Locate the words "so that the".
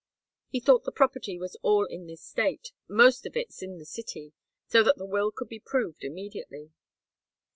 4.65-5.05